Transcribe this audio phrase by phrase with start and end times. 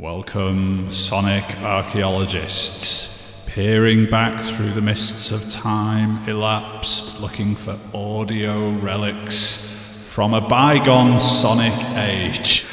[0.00, 9.76] Welcome, sonic archaeologists, peering back through the mists of time elapsed, looking for audio relics
[10.06, 12.64] from a bygone sonic age.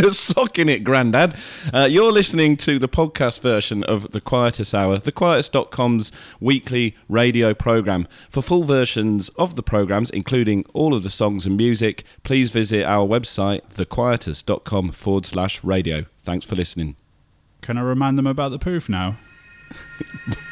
[0.00, 1.36] In a sock in it, Grandad.
[1.72, 6.10] Uh, you're listening to the podcast version of The Quietus Hour, thequietus.com's
[6.40, 8.08] weekly radio program.
[8.28, 12.84] For full versions of the programs, including all of the songs and music, please visit
[12.84, 16.06] our website, thequietus.com forward slash radio.
[16.22, 16.96] Thanks for listening.
[17.60, 19.16] Can I remind them about the poof now?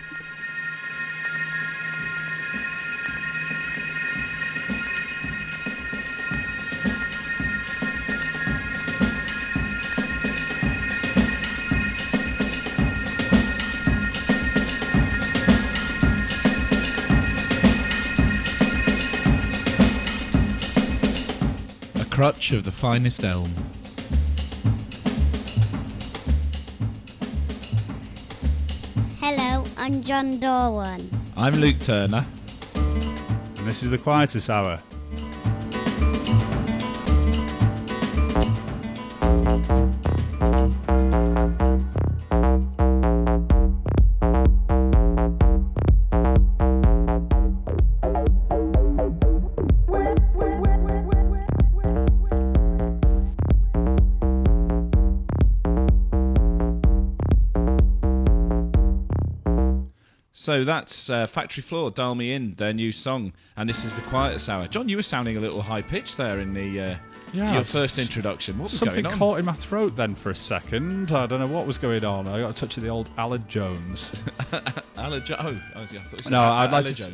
[22.18, 23.46] crutch of the finest elm.
[29.20, 31.08] Hello, I'm John Doran.
[31.36, 32.26] I'm Luke Turner.
[32.74, 34.80] And this is the Quietus Hour.
[60.48, 64.00] So that's uh, Factory Floor, Dial Me In, their new song, and this is the
[64.00, 64.66] Quietus Hour.
[64.66, 66.96] John, you were sounding a little high pitched there in the uh,
[67.34, 68.56] Yeah, your first introduction.
[68.56, 69.18] What was Something going on?
[69.18, 71.12] caught in my throat then for a second.
[71.12, 72.26] I don't know what was going on.
[72.26, 74.10] I got a touch of the old Aled Jones.
[74.96, 75.40] Allergy- Jones.
[75.44, 77.10] oh, yeah, I thought you said No, I'd like, to,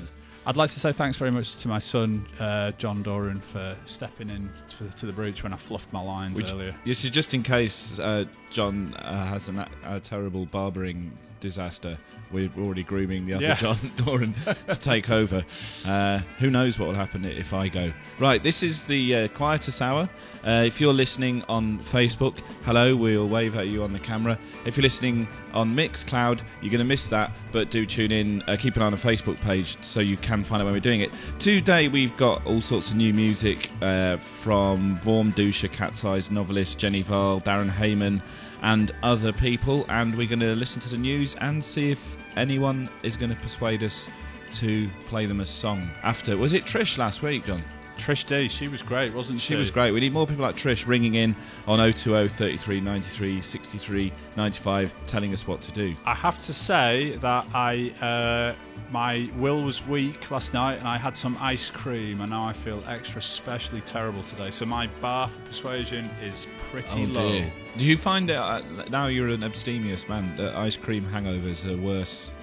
[0.47, 4.31] I'd like to say thanks very much to my son, uh, John Doran, for stepping
[4.31, 6.73] in to, to the breach when I fluffed my lines Which- earlier.
[6.85, 11.11] Yes, just in case uh, John uh, has an, a terrible barbering
[11.45, 11.99] disaster,
[12.33, 13.55] we're already grooming the other Yeah.
[13.55, 14.35] John Doran
[14.69, 15.45] to take over.
[15.85, 17.93] Uh, who knows what will happen if I go?
[18.19, 20.09] Right, this is the uh, Quietus Hour.
[20.45, 24.39] Uh, if you're listening on Facebook, hello, we'll wave at you on the camera.
[24.65, 28.57] If you're listening on Mixcloud, you're going to miss that, but do tune in, uh,
[28.59, 31.01] keep an eye on the Facebook page so you can find out when we're doing
[31.01, 31.13] it.
[31.39, 37.05] Today, we've got all sorts of new music uh, from Warmduscher, Cat's Eyes novelist Jenny
[37.05, 38.23] Hval, Darren Hayman,
[38.65, 39.87] and other people.
[39.89, 43.41] And we're going to listen to the news and see if anyone is going to
[43.41, 44.11] persuade us
[44.55, 46.37] to play them a song after.
[46.37, 47.63] Was it Trish last week, John?
[47.99, 49.55] Trish D, she was great, wasn't she?
[49.55, 49.93] She was great.
[49.93, 55.33] We need more people like Trish ringing in on 020 33 93 63 95 telling
[55.33, 55.95] us what to do.
[56.05, 58.55] I have to say that I uh,
[58.91, 62.53] my will was weak last night, and I had some ice cream, and now I
[62.53, 64.51] feel extra especially terrible today.
[64.51, 67.41] So my bar for persuasion is pretty low.
[67.41, 67.45] Oh,
[67.77, 71.77] Do you find that uh, now you're an abstemious man that ice cream hangovers are
[71.77, 72.35] worse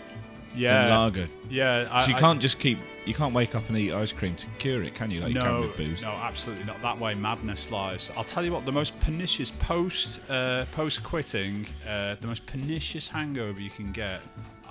[0.55, 1.27] Yeah, lager?
[1.49, 1.87] yeah.
[1.91, 4.47] I, So you can't just keep you can't wake up and eat ice cream to
[4.59, 5.21] cure it, can you?
[5.21, 6.01] Like you can no, with booze.
[6.01, 6.81] no, absolutely not.
[6.81, 8.11] That way madness lies.
[8.15, 8.65] I'll tell you what.
[8.65, 14.21] The most pernicious post uh, post quitting, uh, the most pernicious hangover you can get,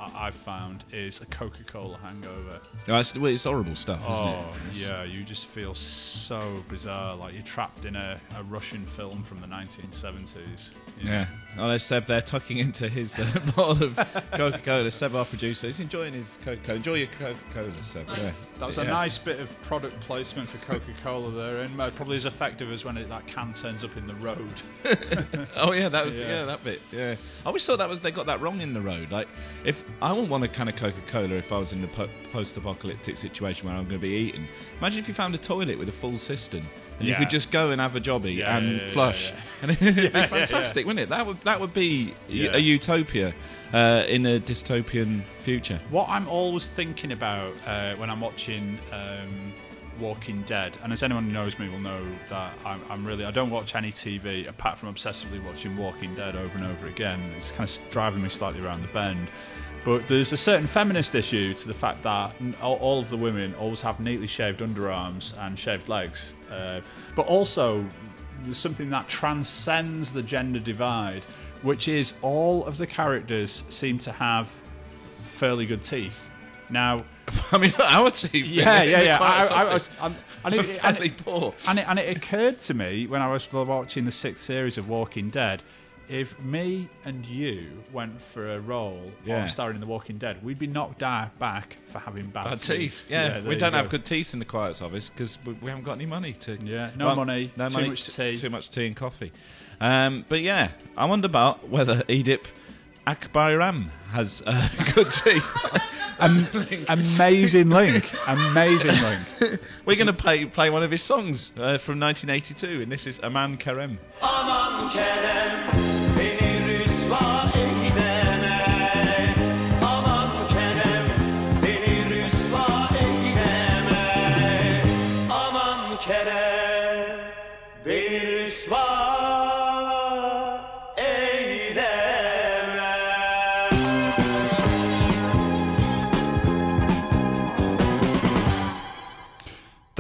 [0.00, 2.59] I- I've found, is a Coca Cola hangover.
[2.88, 4.44] No, it's, well, it's horrible stuff, isn't it?
[4.44, 9.22] Oh, yeah, you just feel so bizarre, like you're trapped in a, a Russian film
[9.22, 10.71] from the 1970s.
[10.99, 11.11] you know?
[11.12, 11.27] Yeah.
[11.59, 13.97] Oh, there's Seb there tucking into his uh, bottle of
[14.33, 14.91] Coca Cola.
[14.91, 16.77] Seb, our producer, he's enjoying his Coca Cola.
[16.77, 18.09] Enjoy your Coca Cola, Seb.
[18.09, 18.31] Yeah.
[18.59, 22.17] That was a nice bit of product placement for Coca Cola there, and uh, probably
[22.17, 24.41] as effective as when it, that can turns up in the road.
[25.56, 26.28] Oh yeah, that was Yeah.
[26.28, 26.44] yeah.
[26.47, 26.81] that bit.
[26.93, 29.11] Yeah, I always thought that was they got that wrong in the road.
[29.11, 29.28] Like,
[29.65, 32.08] if I wouldn't want a can of Coca Cola if I was in the po-
[32.30, 34.44] post-apocalyptic situation where I'm going to be eating.
[34.78, 36.62] Imagine if you found a toilet with a full cistern
[36.98, 39.36] and you could just go and have a jobby Yeah, and yeah, yeah, flush, yeah.
[39.62, 41.08] and it'd be yeah, fantastic, wouldn't it?
[41.10, 42.54] That would that would be Yeah.
[42.54, 43.32] a utopia
[43.72, 45.78] uh, in a dystopian future.
[45.90, 49.52] What I'm always thinking about uh, when I'm watching um,
[49.98, 53.30] Walking Dead, and as anyone who knows me will know that I'm, I'm really I
[53.30, 57.20] don't watch any TV apart from obsessively watching Walking Dead over and over again.
[57.36, 59.31] It's kind of driving me slightly around the bend.
[59.85, 63.81] But there's a certain feminist issue to the fact that all, of the women always
[63.81, 66.35] have neatly shaved underarms and shaved legs.
[66.50, 66.82] Uh,
[67.17, 67.85] but also,
[68.43, 71.25] there's something that transcends the gender divide,
[71.62, 74.55] which is all of the characters seem to have
[75.23, 76.31] fairly good teeth.
[76.69, 77.05] Now,
[77.53, 78.35] I mean, our teeth.
[78.47, 79.19] yeah, yeah, yeah.
[79.21, 81.55] I, I, I, was- I'm- and, it, and, it, poor.
[81.69, 84.88] and, it, and it occurred to me when I was watching the sixth series of
[84.88, 85.62] Walking Dead,
[86.10, 89.44] if me and you went for a role Yeah.
[89.44, 92.58] or starring in The Walking Dead, we'd be knocked out back for having bad, Bad
[92.58, 93.06] teeth.
[93.08, 93.78] Yeah, there we don't go.
[93.78, 96.56] have good teeth in the quiet office because we, we haven't got any money to.
[96.64, 98.36] Yeah, no money, no too money, much t- tea.
[98.36, 99.30] too much tea and coffee.
[99.80, 102.44] Um, but yeah, I wonder about whether Edip
[103.06, 105.46] Akbayram has uh, good teeth.
[106.20, 106.46] Am-
[107.00, 109.60] amazing link, amazing link.
[109.86, 113.20] We're going to play play one of his songs uh, from 1982, and this is
[113.20, 113.96] Aman Kerem.
[114.20, 115.89] Aman Kerem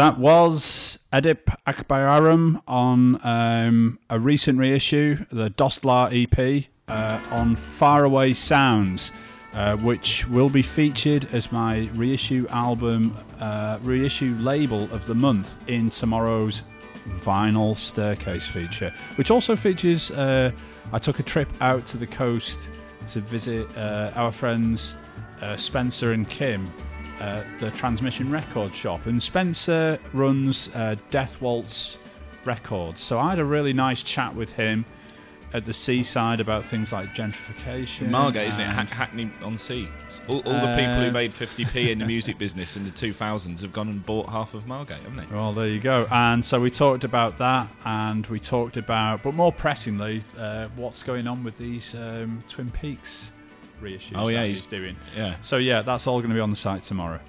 [0.00, 8.32] That was Edip Akbayram on um, a recent reissue, the Dostlar EP, uh, on Pharaway
[8.32, 9.12] Sounds,
[9.52, 15.58] uh, which will be featured as my reissue album, uh, reissue label of the month
[15.68, 16.62] in tomorrow's
[17.18, 20.10] vinyl staircase feature, which also features.
[20.12, 20.50] Uh,
[20.94, 22.70] I took a trip out to the coast
[23.08, 24.94] to visit uh, our friends
[25.42, 26.64] uh, Spencer and Kim
[27.20, 31.98] uh, the Transmission Record Shop, and Spencer runs uh, Death Waltz
[32.44, 33.00] Records.
[33.02, 34.84] So I had a really nice chat with him
[35.52, 38.08] at the seaside about things like gentrification.
[38.08, 38.66] Margate, isn't it?
[38.66, 39.88] and- Ha- Hackney on Sea.
[40.28, 43.60] All, all the people who Uh, made 50p in the music business in the 2000s
[43.62, 45.34] have gone and bought half of Margate, haven't they?
[45.34, 46.06] Well, there you go.
[46.12, 51.02] And so we talked about that, and we talked about, but more pressingly, uh, what's
[51.02, 53.32] going on with these um, Twin Peaks
[53.80, 54.12] reissues.
[54.14, 54.96] Oh, yeah, that he's- he's doing.
[55.16, 55.36] Yeah.
[55.42, 57.20] So yeah, that's all going to be on the site tomorrow.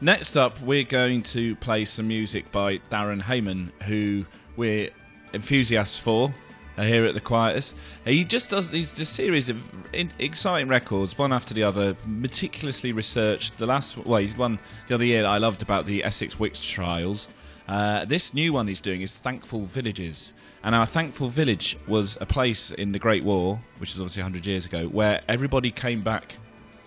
[0.00, 4.26] Next up, we're going to play some music by Darren Hayman, who
[4.56, 4.90] we're
[5.34, 6.32] enthusiasts for
[6.76, 7.74] uh, here at the Quietus.
[8.04, 9.60] He just does these this series of
[9.92, 13.58] exciting records, one after the other, meticulously researched.
[13.58, 16.70] The last, well, he's one the other year that I loved about the Essex Witch
[16.70, 17.26] Trials.
[17.66, 20.32] Uh, this new one he's doing is Thankful Villages.
[20.62, 24.46] And our Thankful Village was a place in the Great War, which is obviously 100
[24.46, 26.34] years ago, where everybody came back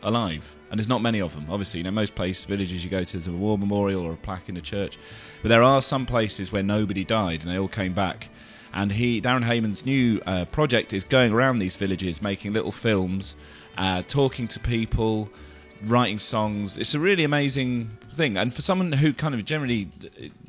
[0.03, 0.55] alive.
[0.69, 1.79] And there's not many of them, obviously.
[1.79, 4.49] You know, most places, villages you go to, there's a war memorial or a plaque
[4.49, 4.97] in the church.
[5.41, 8.29] But there are some places where nobody died and they all came back.
[8.73, 13.35] And he, Darren Hayman's new uh, project is going around these villages, making little films,
[13.77, 15.29] uh, talking to people,
[15.83, 16.77] writing songs.
[16.77, 18.37] It's a really amazing thing.
[18.37, 19.89] And for someone who kind of generally,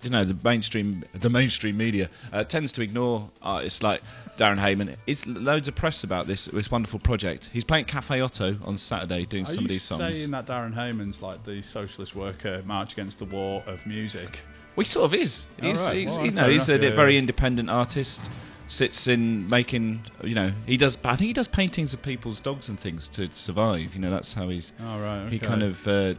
[0.02, 4.02] you know, the mainstream, the mainstream media uh, tends to ignore artists like
[4.36, 7.50] Darren Hayman, it's loads of press about this this wonderful project.
[7.52, 10.18] He's playing Cafe Otto on Saturday, doing Are some of these songs.
[10.18, 14.40] saying that Darren Hayman's like the socialist worker march against the war of music?
[14.74, 15.46] Well, he sort of is.
[15.60, 15.96] He's, right.
[15.96, 16.78] he's Well, you know, he's a.
[16.78, 18.30] Yeah, very independent artist.
[18.68, 20.96] Sits in making, you know, he does.
[21.04, 23.94] I think he does paintings of people's dogs and things to survive.
[23.94, 24.72] You know, that's how he's.
[24.80, 26.14] Oh, right, He kind of uh,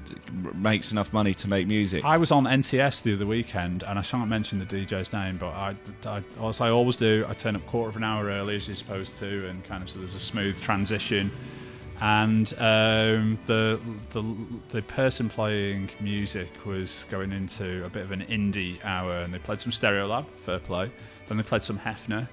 [0.54, 2.06] makes enough money to make music.
[2.06, 5.50] I was on NTS the other weekend, and I shan't mention the DJ's name, but
[5.50, 5.75] I,
[6.06, 8.75] I, as I always do, I turn up quarter of an hour early as you're
[8.75, 11.31] supposed to, and kind of so there's a smooth transition.
[12.01, 13.80] And um, the,
[14.10, 14.36] the
[14.69, 19.39] the person playing music was going into a bit of an indie hour, and they
[19.39, 20.89] played some Stereolab fair play.
[21.28, 22.28] Then they played some Hefner,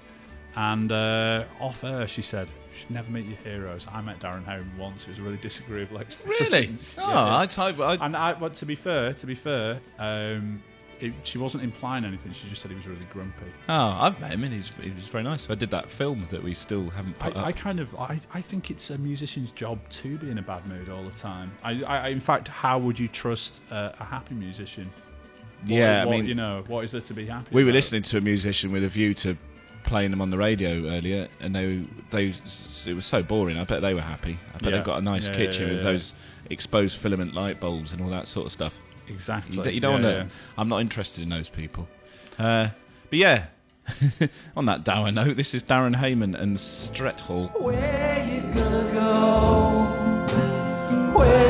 [0.56, 4.44] and uh, off air she said, "You should never meet your heroes." I met Darren
[4.44, 6.96] Home once; it was a really disagreeable experience.
[6.98, 7.06] Really?
[7.06, 7.37] Oh.
[7.37, 7.78] I type.
[7.78, 10.62] I, And I, to be fair, to be fair, um,
[11.00, 12.32] it, she wasn't implying anything.
[12.32, 13.46] She just said he was really grumpy.
[13.69, 15.48] oh, I've met him and he's, he was very nice.
[15.48, 17.46] I did that film that we still haven't put I, up.
[17.46, 20.66] I kind of, I, I think it's a musician's job to be in a bad
[20.66, 21.52] mood all the time.
[21.62, 24.90] I, I in fact, how would you trust uh, a happy musician?
[25.62, 27.47] What- yeah, what, I mean, you know, what is there to be happy?
[27.52, 27.76] we were about?
[27.76, 29.37] listening to a musician with a view to
[29.85, 33.59] playing them on the radio earlier, and they they it was so boring.
[33.59, 34.38] I bet they were happy.
[34.50, 34.71] I bet Yeah.
[34.79, 35.85] they've got a nice Yeah, kitchen yeah, with yeah.
[35.93, 36.14] those
[36.50, 38.79] exposed filament light bulbs and all that sort of stuff.
[39.09, 39.57] exactly.
[39.57, 40.37] You, don't- you don't Yeah, want to.
[40.59, 41.88] I'm not interested in those people.
[42.38, 42.69] Uh,
[43.11, 43.47] but yeah,
[44.57, 47.50] on that dour note, this is Darren Hayman and Strethall.
[47.61, 49.87] Where you gonna go?
[51.19, 51.50] Where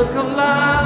[0.00, 0.79] small nook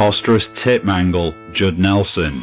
[0.00, 2.42] Preposterous tip mangle, Judd Nelson.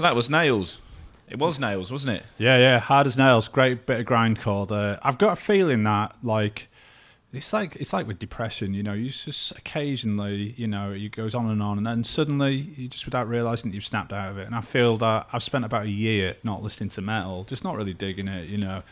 [0.00, 0.78] So that was Nails.
[1.28, 2.22] It was Nails, wasn't it?
[2.38, 3.48] Yeah, yeah, hard as nails.
[3.48, 4.94] Great bit of grindcore there.
[4.94, 6.68] Uh, I've got a feeling that like
[7.34, 11.34] it's like it's like with depression, you know, you just occasionally, you know, it goes
[11.34, 14.46] on and on, and then suddenly you just without realizing you've snapped out of it.
[14.46, 17.76] And I feel that I've spent about a year not listening to metal, just not
[17.76, 18.82] really digging it, you know.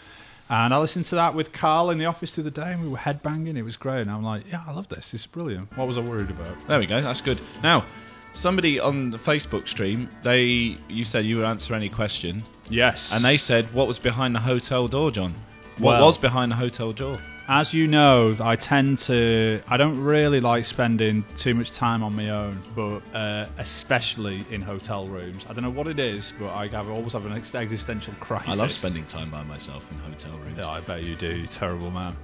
[0.50, 2.88] And I listened to that with Carl in the office the other day, and we
[2.90, 3.56] were headbanging.
[3.56, 5.12] It was great, and I'm like, yeah, I love this.
[5.12, 5.74] This is brilliant.
[5.74, 6.60] What was I worried about?
[6.66, 7.00] There we go.
[7.00, 7.40] That's good.
[7.62, 7.86] Now,
[8.32, 13.24] somebody on the Facebook stream, they you said you would answer any question, Yes, and
[13.24, 15.34] they said what was behind the hotel door, John.
[15.78, 17.18] What Well- was behind the hotel door?
[17.50, 19.62] As you know, I tend to.
[19.68, 24.60] I don't really like spending too much time on my own, but uh, especially in
[24.60, 25.46] hotel rooms.
[25.48, 28.50] I don't know what it is, but I have, always have an existential crisis.
[28.50, 30.58] I love spending time by myself in hotel rooms.
[30.58, 31.36] Yeah, I bet you do.
[31.38, 32.14] You terrible man.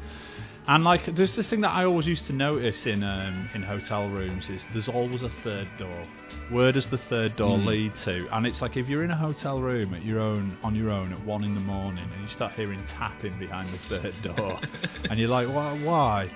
[0.66, 4.08] And like, there's this thing that I always used to notice in um, in hotel
[4.08, 6.02] rooms is there's always a third door.
[6.48, 8.26] Where does the third door lead to?
[8.34, 11.12] And it's like if you're in a hotel room at your own on your own
[11.12, 14.58] at one in the morning and you start hearing tapping behind the third door,
[15.10, 16.28] and you're like, why, why,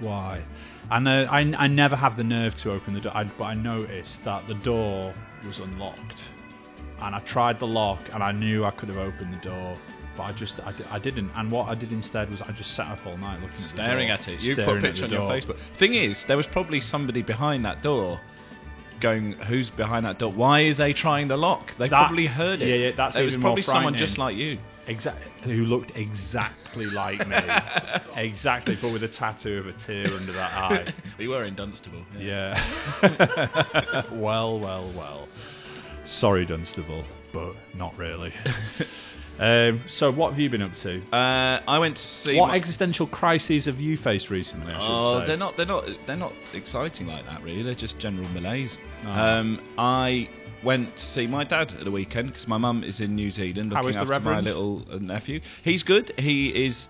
[0.00, 0.42] why?
[0.90, 3.54] And uh, I, I never have the nerve to open the door, I, but I
[3.54, 5.12] noticed that the door
[5.46, 6.22] was unlocked
[7.04, 9.74] and I tried the lock, and I knew I could have opened the door,
[10.16, 11.30] but I just I, I didn't.
[11.36, 14.22] And what I did instead was I just sat up all night looking Staring at
[14.22, 14.46] the at it.
[14.48, 15.30] You put a picture on the your.
[15.30, 15.56] Facebook.
[15.58, 18.20] Thing is, there was probably somebody behind that door
[19.00, 20.32] going, Who's behind that door?
[20.32, 21.74] Why are they trying the lock?
[21.74, 22.68] They That- probably heard it.
[22.68, 24.58] yeah, yeah, that's It was probably someone just like you.
[24.86, 27.36] Exactly, who looked exactly like me,
[28.16, 30.92] exactly, but with a tattoo of a tear under that eye.
[31.16, 32.02] We were in Dunstable.
[32.18, 32.52] Yeah.
[34.12, 35.26] well, well, well.
[36.04, 37.02] Sorry, Dunstable,
[37.32, 38.30] but not really.
[39.38, 41.00] Um, so, what have you been up to?
[41.12, 42.36] Uh, I went to see.
[42.38, 44.72] What my- existential crises have you faced recently?
[44.72, 45.26] I should Oh, say?
[45.26, 45.56] they're not.
[45.56, 45.88] They're not.
[46.06, 47.42] They're not exciting like that.
[47.42, 48.78] Really, they're just general malaise.
[49.06, 49.36] Ah.
[49.38, 50.28] Um, I
[50.62, 53.70] went to see my dad at the weekend because my mum is in New Zealand
[53.72, 54.46] How looking is the after my Reverend?
[54.46, 55.40] little uh, nephew.
[55.62, 56.12] He's good.
[56.18, 56.86] He is.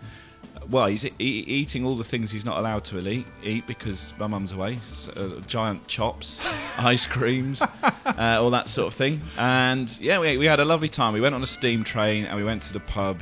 [0.70, 4.26] Well, he's e- eating all the things he's not allowed to eat, eat because my
[4.26, 4.78] mum's away.
[4.88, 6.40] So, uh, giant chops,
[6.78, 9.20] ice creams, uh, all that sort of thing.
[9.36, 11.12] And yeah, we, we had a lovely time.
[11.12, 13.20] We went on a steam train and we went to the pub.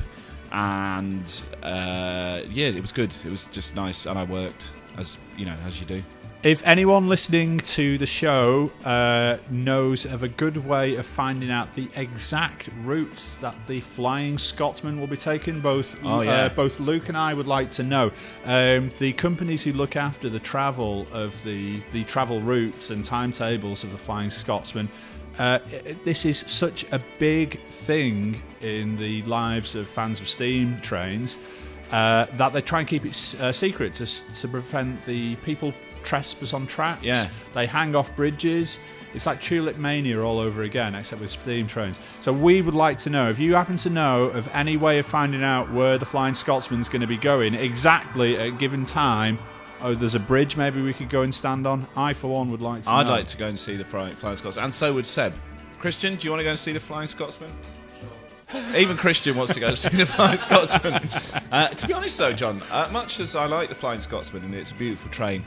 [0.52, 3.14] And uh, yeah, it was good.
[3.24, 4.06] It was just nice.
[4.06, 6.02] And I worked as you know, as you do.
[6.44, 11.72] If anyone listening to the show uh, knows of a good way of finding out
[11.76, 16.32] the exact routes that the Flying Scotsman will be taking, both Oh, yeah.
[16.32, 18.10] uh, both Luke and I would like to know.
[18.44, 23.84] Um, the companies who look after the travel of the the travel routes and timetables
[23.84, 24.88] of the Flying Scotsman.
[25.38, 25.60] Uh,
[26.04, 31.38] this is such a big thing in the lives of fans of steam trains
[31.92, 35.36] uh, that they try and keep it s- uh, secret to, s- to prevent the
[35.36, 35.72] people
[36.02, 37.02] trespass on tracks.
[37.02, 37.28] Yeah.
[37.54, 38.78] They hang off bridges.
[39.14, 42.00] It's like Tulip Mania all over again, except with steam trains.
[42.22, 45.06] So we would like to know if you happen to know of any way of
[45.06, 49.38] finding out where the Flying Scotsman's going to be going exactly at a given time.
[49.82, 51.86] Oh, there's a bridge maybe we could go and stand on.
[51.96, 52.90] I, for one, would like to.
[52.90, 53.12] I'd know.
[53.12, 55.34] like to go and see the Flying Scotsman, and so would Seb.
[55.78, 57.52] Christian, do you want to go and see the Flying Scotsman?
[58.76, 61.00] Even Christian wants to go and see the Flying Scotsman.
[61.52, 64.54] Uh, to be honest, though, John, uh, much as I like the Flying Scotsman and
[64.54, 65.44] it's a beautiful train,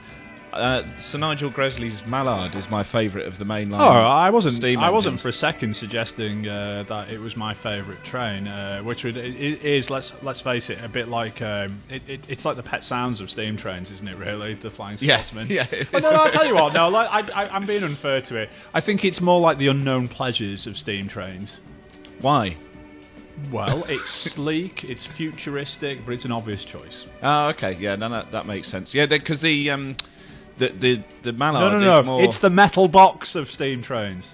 [0.55, 3.81] uh, Sir Nigel Gresley's Mallard is my favourite of the main line.
[3.81, 4.55] Oh, I wasn't.
[4.55, 5.21] steam I wasn't engines.
[5.23, 9.89] for a second suggesting uh, that it was my favourite train, uh, which would, is.
[9.89, 13.21] Let's let's face it, a bit like um, it, it, it's like the pet sounds
[13.21, 14.17] of steam trains, isn't it?
[14.17, 15.47] Really, the Flying Yeah, Scotsman.
[15.49, 16.73] yeah, it Oh, no, no, I'll tell you what.
[16.73, 18.49] No, like, I, I, I'm being unfair to it.
[18.73, 21.59] I think it's more like the unknown pleasures of steam trains.
[22.21, 22.55] Why?
[23.51, 27.07] Well, it's sleek, it's futuristic, but it's an obvious choice.
[27.21, 28.93] Oh, okay, yeah, no, that, that makes sense.
[28.93, 29.95] Yeah, because the um,
[30.57, 31.99] the the the Mallard No, no, no.
[31.99, 32.23] is more.
[32.23, 34.33] It's the metal box of steam trains.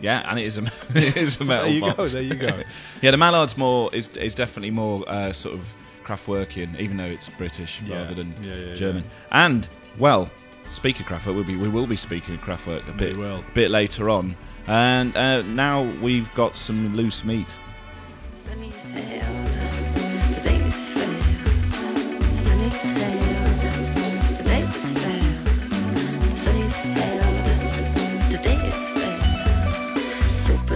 [0.00, 0.62] Yeah, and it is a
[0.94, 1.96] it is a metal There you box.
[1.96, 2.06] go.
[2.06, 2.62] There you go.
[3.02, 7.28] yeah, the Mallard's more is is definitely more uh, sort of Kraftwerkian, even though it's
[7.30, 8.02] British Yeah.
[8.02, 9.04] rather than Yeah, yeah, German.
[9.32, 9.68] And
[9.98, 10.30] well,
[10.70, 13.42] speak of Kraftwerk, we'll be we will be speaking of Kraftwerk a bit will.
[13.54, 14.36] bit later on.
[14.68, 17.56] And uh, now we've got some loose meat.
[18.32, 18.70] Sunny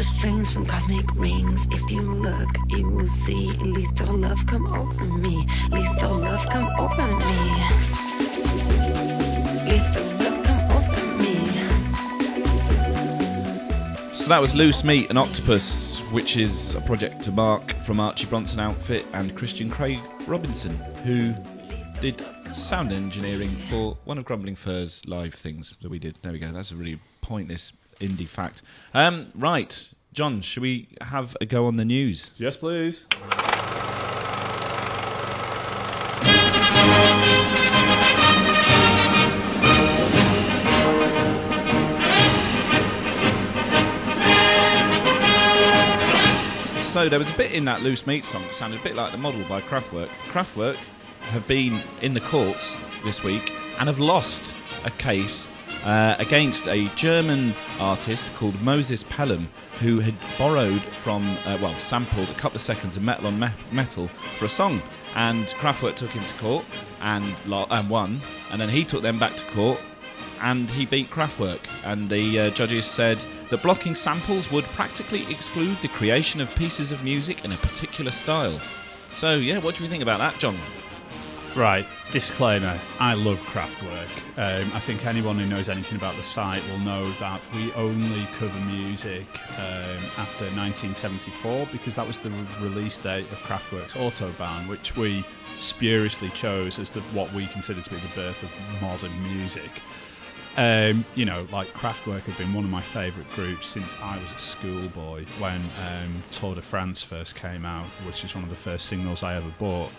[0.01, 1.67] the strings from cosmic rings.
[1.71, 3.51] If you look, you will see.
[3.59, 5.45] Lethal love come over me.
[5.71, 7.35] Lethal love come over me.
[14.15, 18.25] So that was Loose Meat and Octopus, which is a project to Mark from Archie
[18.25, 21.35] Bronson Outfit and Christian Craig Robinson, who
[22.01, 22.25] did
[22.57, 26.17] sound engineering for one of Grumbling Fur's live things that we did.
[26.23, 26.51] There we go.
[26.53, 28.63] That's a really pointless indie fact.
[28.93, 32.31] Um, right, John, should we have a go on the news?
[32.37, 33.07] Yes, please.
[46.91, 49.13] So there was a bit in that Loose Meat song that sounded a bit like
[49.13, 50.09] the model by Kraftwerk.
[50.27, 50.77] Kraftwerk
[51.21, 55.47] have been in the courts this week and have lost a case
[55.85, 62.29] uh, against a German artist called Moses Pelham, who had borrowed from, uh, well, sampled
[62.29, 64.83] a couple of seconds of metal on me- metal for a song.
[65.15, 66.65] And Kraftwerk took him to court
[67.01, 68.21] and, lo- and won.
[68.51, 69.81] And then he took them back to court
[70.41, 71.61] and he beat Kraftwerk.
[71.85, 76.93] And the uh, judges said that blocking samples would practically exclude the creation of pieces
[76.93, 78.61] of music in a particular style.
[79.15, 80.59] So, yeah, what do you think about that, John?
[81.57, 84.09] Right, disclaimer I love Kraftwerk.
[84.37, 88.27] Um, I think anyone who knows anything about the site will know that we only
[88.39, 89.27] cover music
[89.59, 95.25] um, after 1974 because that was the re- release date of Kraftwerk's Autobahn, which we
[95.59, 99.83] spuriously chose as the, what we consider to be the birth of modern music.
[100.57, 104.31] Um, you know, like Kraftwerk have been one of my favourite groups since I was
[104.31, 108.57] a schoolboy when um, Tour de France first came out, which was one of the
[108.57, 109.91] first singles I ever bought.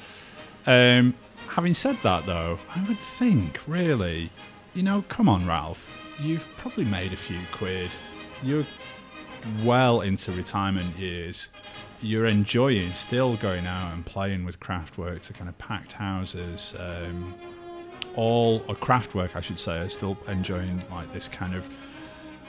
[0.66, 1.16] Um,
[1.48, 4.32] having said that, though, I would think, really,
[4.74, 7.92] you know, come on, Ralph, you've probably made a few quid.
[8.44, 8.66] You're
[9.64, 11.50] well into retirement years.
[12.02, 16.76] You're enjoying still going out and playing with Kraftwerk to kind of packed houses.
[16.80, 17.36] Um,
[18.16, 21.70] all or Kraftwerk, I should say, are still enjoying like this kind of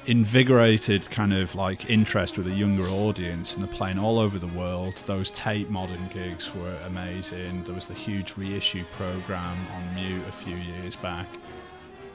[0.06, 4.49] invigorated kind of like interest with a younger audience and they're playing all over the
[4.49, 5.02] world.
[5.06, 7.64] Those Tate Modern gigs were amazing.
[7.64, 11.26] There was the huge reissue program on mute a few years back.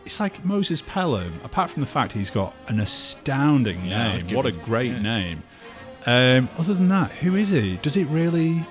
[0.05, 4.45] It's like Moses Pelham apart from the fact he's got an astounding Yeah, name what
[4.45, 5.01] a great yeah.
[5.01, 5.43] name.
[6.05, 7.77] Um, other than that who is he?
[7.77, 8.65] Does it really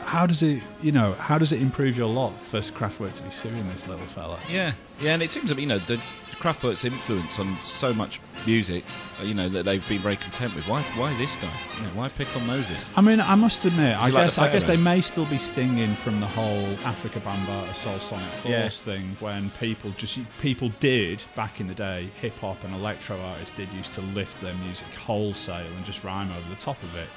[0.00, 3.30] how does it you know how does it improve your lot for Kraftwerk to be
[3.30, 6.00] suing this little fella Yeah, yeah, and it seems that you know the
[6.40, 8.84] Kraftwerk's influence on so much music,
[9.20, 10.66] uh, you know that they've been very content with.
[10.66, 11.52] Why, why this guy?
[11.76, 12.88] You know, why pick on Moses?
[12.96, 15.38] I mean, I must admit, I he like guess I guess they may still be
[15.38, 18.68] stinging from the whole Afrika Bambaataa Soul Sonic Force Yeah.
[18.68, 23.56] thing when people just people did back in the day, hip hop and electro artists
[23.56, 27.08] did used to lift their music wholesale and just rhyme over the top of it.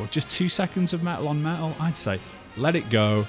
[0.00, 2.20] But just two seconds of metal on metal, I'd say
[2.56, 3.26] let it go,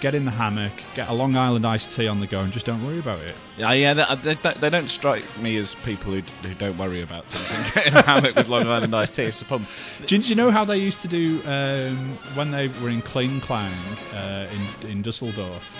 [0.00, 2.64] get in the hammock, get a Long Island iced tea on the go, and just
[2.66, 3.34] don't worry about it.
[3.58, 7.26] Yeah, yeah, they, they, they don't strike me as people who, who don't worry about
[7.26, 9.24] things and get in a hammock with Long Island iced tea.
[9.24, 9.68] It's the problem.
[10.06, 13.02] Do, you- do you know how they used to do um, when they were in
[13.02, 13.72] Kling Klang
[14.14, 14.48] uh,
[14.82, 15.74] in, in Dusseldorf?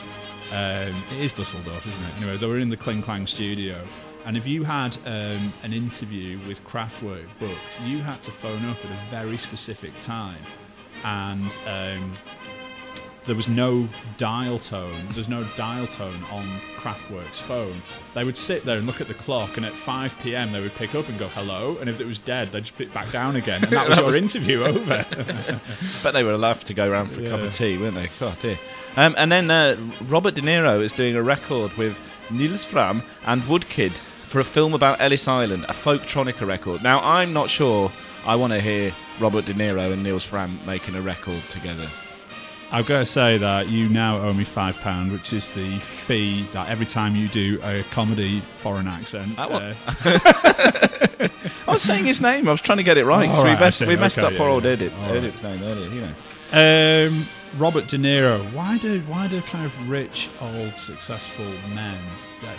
[0.53, 2.15] Um, it is Dusseldorf, isn't it?
[2.19, 3.83] Anyway, they were in the Kling Klang studio.
[4.25, 8.79] And if you had um, an interview with Kraftwerk booked, you had to phone up
[8.85, 10.41] at a very specific time.
[11.05, 12.15] And um,
[13.27, 15.09] there was no dial tone.
[15.11, 17.83] There's no dial tone on Kraftwerk's phone.
[18.15, 20.53] They would sit there and look at the clock, and at 5 p.m.
[20.53, 22.87] they would pick up and go hello, and if it was dead, they'd just put
[22.87, 25.07] it back down again, and that was your interview over.
[26.03, 28.11] But they were allowed to go around for a cup of tea, weren't they?
[28.21, 28.59] God dear.
[28.97, 31.99] Um, and then uh, Robert De Niro is doing a record with
[32.31, 34.01] Nils Frahm and Woodkid
[34.35, 36.83] for a film about Ellis Island, a folktronica record.
[36.83, 37.93] Now, I'm not sure
[38.27, 41.89] I want to hear Robert De Niro and Nils Frahm making a record together.
[42.73, 46.49] I've got to say that you now owe me five pound, which is the fee
[46.51, 49.37] that every time you do a comedy foreign accent.
[49.39, 49.75] Ah, uh,
[51.69, 52.49] I was saying his name.
[52.49, 53.31] I was trying to get it right.
[53.31, 53.87] Oh, right, I messed, see.
[53.87, 54.75] we messed Okay, up yeah, poor old yeah.
[54.75, 54.99] Edip.
[54.99, 55.23] All right.
[55.23, 57.07] Edip's name earlier, you know.
[57.09, 58.53] Um, Robert De Niro.
[58.53, 61.99] Why do why do kind of rich, old, successful men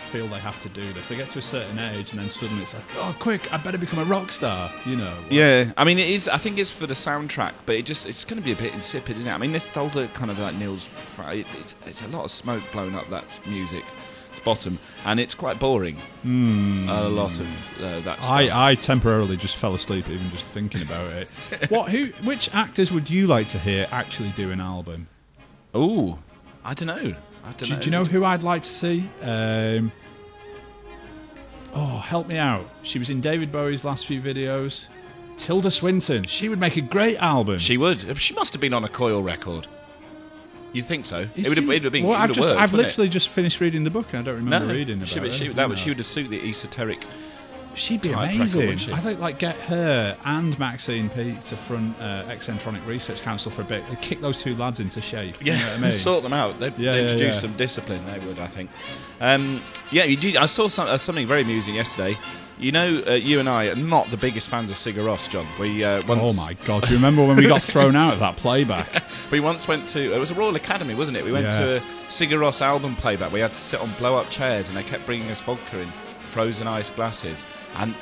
[0.09, 1.07] feel they have to do this?
[1.07, 3.77] They get to a certain age and then suddenly it's like, oh, quick, I better
[3.77, 4.71] become a rock star.
[4.85, 5.17] You know?
[5.29, 6.27] Yeah, I mean, it is.
[6.27, 9.17] I think it's for the soundtrack, but it just—it's going to be a bit insipid,
[9.17, 9.33] isn't it?
[9.33, 10.87] I mean, this whole the kind of like Neil's,
[11.19, 13.83] it's, it's a lot of smoke blown up that music,
[14.35, 15.97] its bottom, and it's quite boring.
[16.23, 17.47] A lot of
[17.79, 18.31] uh, that stuff.
[18.31, 21.29] I, I temporarily just fell asleep even just thinking about it.
[21.69, 21.89] what?
[21.91, 22.07] Who?
[22.27, 25.07] Which actors would you like to hear actually do an album?
[25.73, 26.19] Oh,
[26.63, 27.15] I don't know.
[27.43, 27.79] I don't Do, know.
[27.79, 29.09] do you know who I'd like to see?
[29.21, 29.91] Um,
[31.73, 32.67] oh, help me out.
[32.81, 34.87] She was in David Bowie's last few videos.
[35.37, 36.23] Tilda Swinton.
[36.23, 37.59] She would make a great album.
[37.59, 38.17] She would.
[38.19, 39.67] She must have been on a Coil record.
[40.75, 41.19] You'd think so.
[41.19, 41.61] Is it would have, she?
[41.63, 42.05] it would have been.
[42.05, 42.91] Well, I've just, worked, I've wouldn't it?
[42.91, 44.07] literally just finished reading the book.
[44.13, 45.33] and I don't remember no, reading about she, it.
[45.33, 47.05] she, that would, she would have suited the esoteric
[47.75, 48.77] She'd be type record, amazing.
[48.77, 48.91] she?
[48.93, 53.61] I think like get her and Maxine Peake to front uh, Eccentronic Research Council for
[53.61, 53.87] a bit.
[53.87, 55.35] They'd kick those two lads into shape.
[55.41, 55.91] Yeah, you know I mean?
[55.91, 56.59] sort them out.
[56.59, 57.39] They'd, Yeah, they'd yeah, introduce yeah.
[57.41, 58.05] some discipline.
[58.05, 58.69] They would, I think.
[59.19, 59.61] Um,
[59.91, 62.17] yeah, you did, I saw some, uh, something very amusing yesterday.
[62.57, 65.45] You know, uh, you and I are not the biggest fans of Sigur Rós, John.
[65.59, 66.83] We uh, Oh my god!
[66.83, 69.03] Do you remember when we got thrown out of that playback?
[69.31, 71.25] we once went to it was a Royal Academy, wasn't it?
[71.25, 71.59] We went Yeah.
[71.59, 73.33] to a Sigur Rós album playback.
[73.33, 75.91] We had to sit on blow up chairs, and they kept bringing us vodka in
[76.25, 77.43] frozen ice glasses,
[77.75, 77.93] and.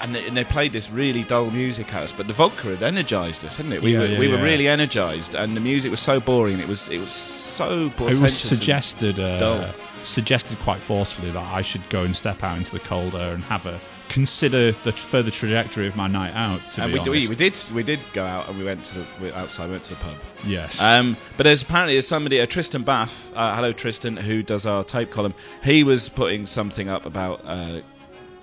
[0.00, 2.82] And they, and they played this really dull music at us, but the vodka had
[2.82, 3.80] energised us, hadn't it?
[3.80, 4.42] We Yeah, were yeah, we were yeah.
[4.42, 6.58] really energised, and the music was so boring.
[6.58, 9.70] It was it was so It was suggested, dull.
[10.04, 13.42] Suggested quite forcefully that I should go and step out into the cold air and
[13.44, 16.60] have a consider the further trajectory of my night out.
[16.72, 17.30] To And we, do- honest.
[17.30, 19.66] we did we did go out and we went to the, we, outside.
[19.66, 20.16] We went to the pub.
[20.46, 20.80] yes.
[20.82, 23.32] Um, but there's apparently there's somebody, uh, Tristan Bath.
[23.34, 25.34] Uh, hello, Tristan, who does our tape column.
[25.62, 27.80] He was putting something up about uh,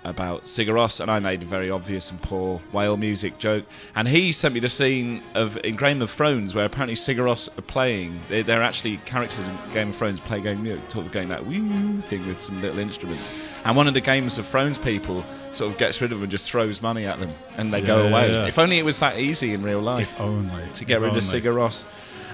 [0.04, 3.66] about Sigur Rós, and I made a very obvious and poor whale music joke.
[3.96, 7.50] And he sent me the scene of in Game of Thrones where apparently Sigur Rós
[7.58, 8.20] are playing.
[8.30, 11.30] They, they're actually characters in Game of Thrones play game, you know, sort of going
[11.30, 13.32] that woo thing with some little instruments.
[13.66, 16.32] And one of the Games of Thrones people sort of gets rid of them and
[16.32, 18.32] just throws money at them, and they go away.
[18.32, 18.48] yeah.
[18.48, 21.16] If only it was that easy in real life if only to get if rid
[21.16, 21.42] of only.
[21.42, 21.86] Sigur Rós.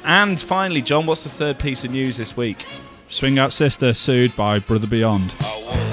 [0.05, 2.65] And finally, John, what's the third piece of news this week?
[3.09, 5.35] Swing Out Sister sued by Brother Beyond.
[5.41, 5.86] Oh, Thank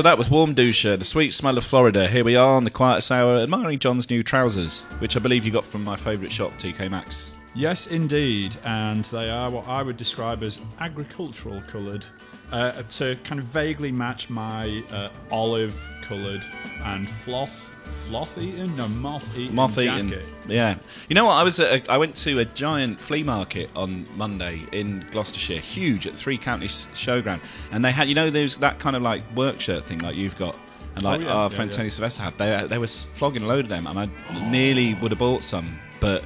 [0.00, 2.08] So that was Warmduscher, the sweet smell of Florida.
[2.08, 5.50] Here we are on the quiet hour, admiring John's new trousers, which I believe you
[5.50, 7.32] got from my favourite shop, TK Maxx.
[7.54, 12.06] Yes, indeed, and they are what I would describe as agricultural coloured,
[12.52, 16.44] uh, to kind of vaguely match my uh, olive-coloured
[16.84, 17.70] and floss,
[18.08, 20.08] floss-eaten, no moth-eaten Moth eaten.
[20.08, 20.32] jacket.
[20.48, 20.76] Yeah.
[21.08, 21.34] You know what?
[21.34, 25.58] I was at a, I went to a giant flea market on Monday in Gloucestershire,
[25.60, 27.40] huge at Three Counties Showground,
[27.72, 30.36] and they had you know there's that kind of like work shirt thing like you've
[30.36, 30.56] got.
[30.96, 31.76] And like Oh, yeah, our yeah, friend yeah.
[31.76, 34.08] Tony Sylvester have, they they were flogging a load of them, and I
[34.50, 36.24] nearly would have bought some, but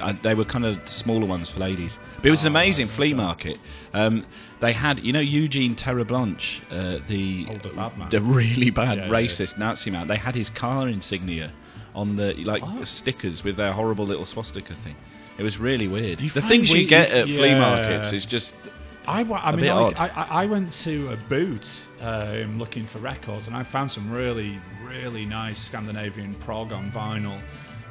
[0.00, 1.98] I, they were kind of smaller ones for ladies.
[2.16, 3.58] But it was an amazing flea market.
[3.92, 4.24] Um,
[4.60, 9.58] they had, you know, Eugene Terre'Blanche, uh, the the the really bad Yeah, yeah, racist
[9.58, 10.08] Nazi man.
[10.08, 11.52] They had his car insignia
[11.94, 14.96] on the like stickers with their horrible little swastika thing.
[15.38, 16.20] It was really weird.
[16.20, 18.54] you The things you get at flea markets is just
[19.06, 20.10] I, wa- mean, bit like, odd.
[20.10, 24.10] I, I I went to a boot um, looking for records, and I found some
[24.10, 27.40] really, really nice Scandinavian prog on vinyl.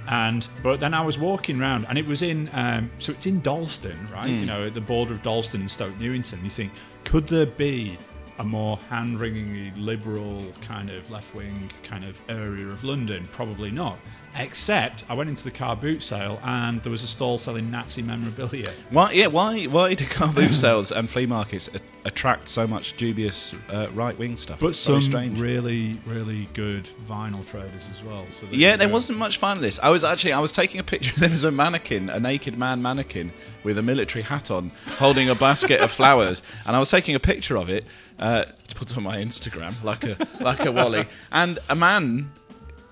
[0.07, 3.41] And but then I was walking around, and it was in um, so it's in
[3.41, 4.29] Dalston, right?
[4.29, 4.39] Hmm.
[4.39, 6.43] You know, at the border of Dalston and Stoke Newington.
[6.43, 7.97] You think, could there be
[8.37, 13.25] a more hand-wringingly liberal kind of left-wing kind of area of London?
[13.31, 13.97] Probably not.
[14.37, 18.01] Except I went into the car boot sale, and there was a stall selling Nazi
[18.01, 18.69] memorabilia.
[18.89, 19.11] why.
[19.13, 19.63] Yeah, why?
[19.65, 24.17] Why do car boot sales and flea markets a- attract so much dubious uh, right
[24.17, 24.59] wing stuff?
[24.59, 25.39] But It's some strange.
[25.39, 28.25] really, really good vinyl traders as well.
[28.33, 29.79] So Yeah, there wasn't much fun of this.
[29.81, 31.13] I was actually I was taking a picture.
[31.19, 33.31] There was a mannequin, a naked man mannequin
[33.63, 37.19] with a military hat on, holding a basket of flowers, and I was taking a
[37.21, 37.85] picture of it
[38.19, 41.05] uh, to put on my Instagram, like a like a wally.
[41.31, 42.31] And a man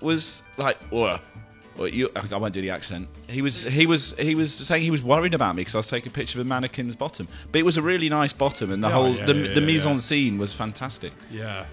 [0.00, 1.18] was like, "Whoa."
[1.76, 3.08] Well, you, I won't do the accent.
[3.28, 5.88] He was he was he was saying he was worried about me because I was
[5.88, 8.82] taking a picture of a mannequin's bottom, but it was a really nice bottom, and
[8.82, 11.12] the whole yeah, the, yeah, the mise en scene was fantastic.
[11.30, 11.66] Yeah.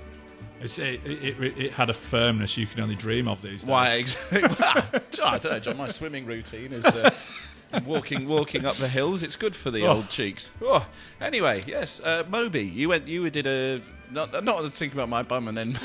[0.63, 3.65] It, it, it had a firmness you can only dream of these days.
[3.65, 4.43] Why exactly?
[5.23, 5.77] I don't know, John.
[5.77, 7.09] My swimming routine is uh,
[7.83, 9.23] walking walking up the hills.
[9.23, 9.93] It's good for the Oh.
[9.97, 10.51] old cheeks.
[10.61, 10.87] Oh,
[11.19, 12.63] anyway, yes, uh, Moby.
[12.63, 13.07] You went.
[13.07, 15.79] You did a not not thinking about my bum and then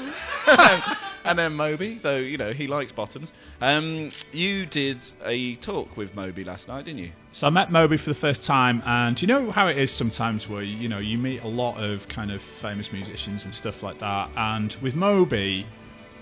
[1.24, 1.94] and then Moby.
[1.94, 3.32] Though you know he likes bottoms.
[3.60, 7.10] Um, you did a talk with Moby last night, didn't you?
[7.32, 10.48] So I met Moby for the first time, and you know how it is sometimes
[10.48, 13.98] where you know you meet a lot of kind of famous musicians and stuff like
[13.98, 14.30] that.
[14.36, 15.66] And with Moby,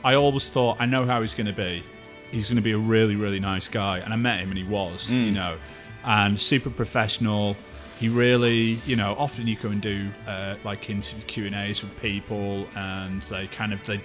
[0.02, 1.82] I always thought I know how he's going to be.
[2.30, 4.64] He's going to be a really, really nice guy, and I met him, and he
[4.64, 5.56] was, you know,
[6.04, 7.56] and super professional.
[8.04, 11.82] He really, you know, often you go and do uh, like interview Q and A's
[11.82, 13.98] with people, and they kind of they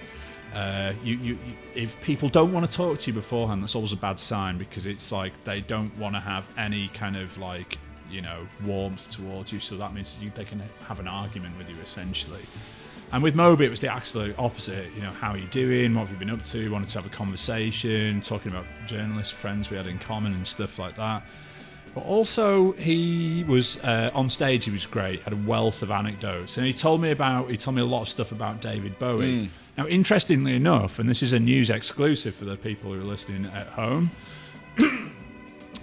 [0.54, 1.38] uh, you, you,
[1.74, 4.86] if people don't want to talk to you beforehand, that's always a bad sign because
[4.86, 7.76] it's like they don't want to have any kind of like
[8.10, 9.58] you know warmth towards you.
[9.58, 12.40] So that means you, they can have an argument with you essentially.
[13.12, 14.86] And with Moby, it was the absolute opposite.
[14.96, 15.94] You know, how are you doing?
[15.94, 16.70] What have you been up to?
[16.70, 20.78] Wanted to have a conversation, talking about journalist friends we had in common and stuff
[20.78, 21.22] like that.
[21.94, 24.64] But also, he was uh, on stage.
[24.64, 25.22] He was great.
[25.22, 27.50] Had a wealth of anecdotes, and he told me about.
[27.50, 29.50] He told me a lot of stuff about David Bowie.
[29.76, 33.50] Now, interestingly enough, and this is a news exclusive for the people who are listening
[33.52, 34.10] at home.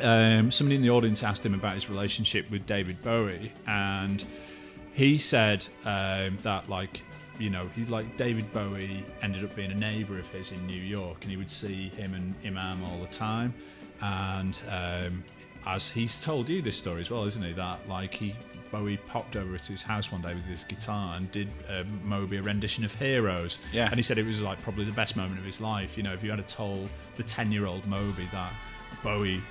[0.03, 4.23] um, somebody in the audience asked him about his relationship with David Bowie, and
[4.93, 7.01] he said um, that like
[7.39, 10.81] you know he like David Bowie ended up being a neighbour of his in New
[10.81, 13.53] York, and he would see him and Iman all the time,
[14.01, 15.23] and um,
[15.67, 17.51] as he's told you this story as well, isn't he?
[17.53, 18.35] That like he
[18.71, 22.37] Bowie popped over to his house one day with his guitar and did um, Moby
[22.37, 23.59] a rendition of Heroes.
[23.71, 23.85] Yeah.
[23.87, 25.97] and he said it was like probably the best moment of his life.
[25.97, 28.53] You know, if you had told the ten-year-old Moby that
[29.03, 29.41] Bowie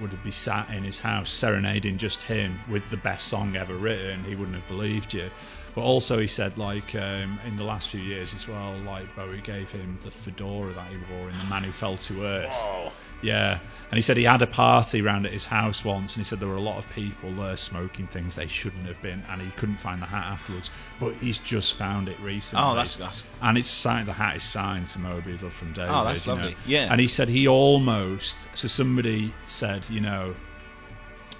[0.00, 3.74] would have be sat in his house serenading just him with the best song ever
[3.74, 5.30] written, he wouldn't have believed you.
[5.74, 9.40] But also, he said, like, um, in the last few years as well, like, Bowie
[9.40, 12.92] gave him the fedora that he wore in The Man Who Fell to Earth.
[13.22, 13.58] Yeah.
[13.90, 16.40] And he said he had a party round at his house once, and he said
[16.40, 19.50] there were a lot of people there smoking things they shouldn't have been, and he
[19.50, 20.70] couldn't find the hat afterwards.
[20.98, 22.64] But he's just found it recently.
[22.64, 25.90] Oh, that's- that's- And it's signed, the hat is signed to Moby Love from David.
[25.92, 26.38] Oh, that's you know.
[26.40, 26.56] lovely.
[26.66, 26.88] Yeah.
[26.90, 30.34] And he said he almost, so somebody said, you know,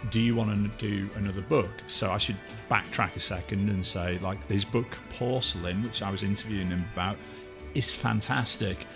[0.08, 1.70] do you want to do another book?
[1.86, 2.36] So I should
[2.70, 7.16] backtrack a second and say, like, his book Porcelain, which I was interviewing him about,
[7.74, 8.86] is fantastic.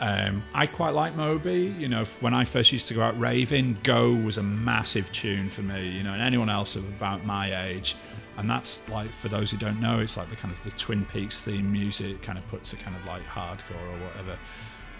[0.00, 1.74] Um, I quite like Moby.
[1.78, 5.50] You know, when I first used to go out raving, Go was a massive tune
[5.50, 5.88] for me.
[5.88, 7.96] You know, and anyone else of about my age,
[8.38, 11.04] and that's like for those who don't know, it's like the kind of the Twin
[11.04, 14.38] Peaks theme music, kind of puts a kind of like hardcore or whatever.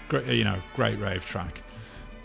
[0.08, 1.62] Great, you know, great rave track.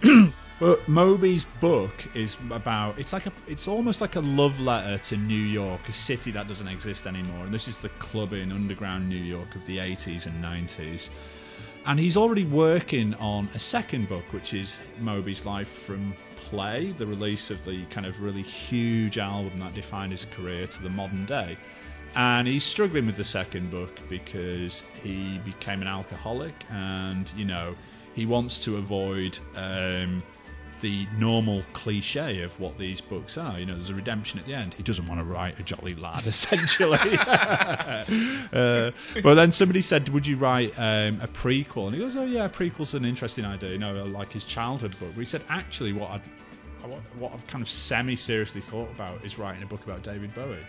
[0.57, 5.17] But Moby's book is about it's like a it's almost like a love letter to
[5.17, 7.43] New York, a city that doesn't exist anymore.
[7.43, 11.09] And this is the clubbing underground New York of the 80s and 90s.
[11.87, 17.05] And he's already working on a second book, which is Moby's life from Play, the
[17.05, 21.25] release of the kind of really huge album that defined his career to the modern
[21.25, 21.57] day.
[22.15, 27.75] And he's struggling with the second book because he became an alcoholic and, you know,
[28.15, 30.23] he wants to avoid um,
[30.81, 33.59] the normal cliche of what these books are.
[33.59, 34.73] You know, there's a redemption at the end.
[34.73, 36.97] He doesn't want to write a jolly lad, essentially.
[37.11, 38.91] uh,
[39.23, 42.47] but then somebody said, "Would you write um, a prequel?" And he goes, "Oh yeah,
[42.47, 43.71] prequel's an interesting idea.
[43.71, 46.21] You know, like his childhood book." But he said, "Actually, what I'd,
[47.19, 50.59] what I've kind of semi-seriously thought about is writing a book about David Bowie."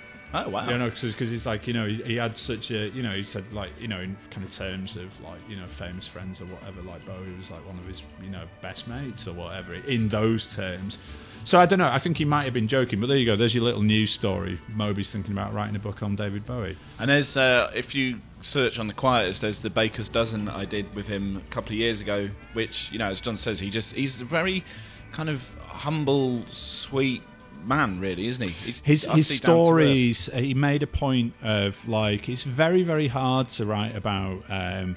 [0.44, 0.68] Oh wow.
[0.68, 3.22] You know, because he's like, you know, he, he had such a, you know, he
[3.22, 6.46] said like, you know, in kind of terms of like, you know, famous friends or
[6.46, 10.08] whatever, like Bowie was like one of his, you know, best mates or whatever, in
[10.08, 10.98] those terms.
[11.44, 11.88] So I don't know.
[11.88, 13.36] I think he might have been joking, but there you go.
[13.36, 14.58] There's your little news story.
[14.74, 16.76] Moby's thinking about writing a book on David Bowie.
[16.98, 20.92] And there's, uh, if you search on the Quietus, there's the Baker's Dozen I did
[20.96, 23.94] with him a couple of years ago, which, you know, as John says, he just,
[23.94, 24.64] he's a very
[25.12, 27.22] kind of humble, sweet
[27.64, 28.50] man, really, isn't he?
[28.50, 29.66] He's his his down to earth.
[29.66, 34.42] stories uh, he made a point of like it's very very hard to write about
[34.48, 34.96] um,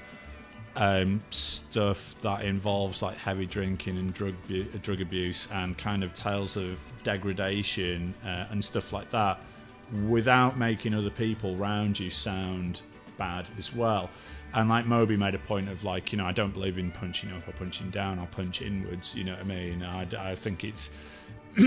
[0.76, 6.14] um, stuff that involves like heavy drinking and drug bu- drug abuse and kind of
[6.14, 9.40] tales of degradation uh, and stuff like that
[10.08, 12.82] without making other people around you sound
[13.18, 14.10] bad as well.
[14.54, 17.32] And like Moby made a point of like, you know, I don't believe in punching
[17.34, 18.18] up or punching down.
[18.18, 19.16] I'll punch inwards.
[19.16, 19.84] You know what I mean?
[19.84, 20.90] I, I think it's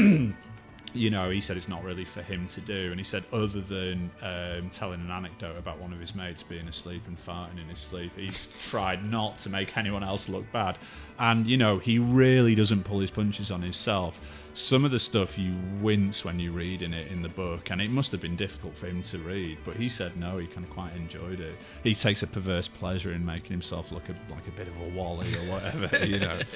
[0.94, 2.90] you know, he said it's not really for him to do.
[2.90, 6.68] And he said, other than um, telling an anecdote about one of his mates being
[6.68, 10.78] asleep and farting in his sleep, he's tried not to make anyone else look bad.
[11.18, 14.20] And, you know, he really doesn't pull his punches on himself.
[14.54, 17.80] Some of the stuff you wince when you read in it in the book, and
[17.80, 19.58] it must have been difficult for him to read.
[19.64, 21.54] But he said no, he kind of quite enjoyed it.
[21.82, 24.88] He takes a perverse pleasure in making himself look a, like a bit of a
[24.90, 26.38] wally or whatever, you know.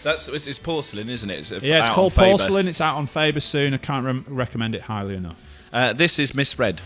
[0.00, 1.38] So that's it's, it's porcelain, isn't it?
[1.40, 2.14] It's uh, Yeah, it's called.
[2.14, 2.68] Porcelain.
[2.68, 3.74] It's out on Faber soon.
[3.74, 5.42] I can't rem- recommend it highly enough.
[5.72, 6.80] Uh, this is Miss Red.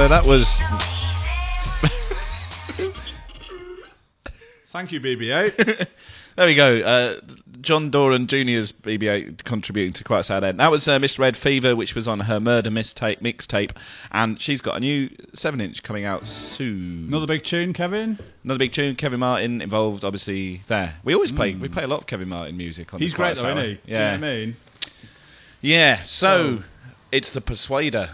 [0.00, 0.56] So that was
[4.72, 5.86] Thank you, BB-8.
[6.36, 6.78] there we go.
[6.78, 7.20] Uh,
[7.60, 10.58] John Doran Jr.'s BB-8 contributing to quite a sad end.
[10.58, 13.72] That was uh, Miss Red Fever, which was on her Murder Mistape mixtape,
[14.10, 17.08] and she's got a new seven-inch coming out soon.
[17.08, 18.18] Another big tune, Kevin.
[18.42, 18.96] Another big tune.
[18.96, 20.62] Kevin Martin involved, obviously.
[20.68, 21.54] There, we always play.
[21.54, 23.00] We play a lot of Kevin Martin music on.
[23.00, 23.80] He's great though, isn't he?
[23.84, 24.56] Yeah, Do you know what I mean?
[25.60, 26.02] yeah.
[26.04, 26.06] So,
[26.56, 26.62] So-
[27.12, 28.08] it's the Persuader.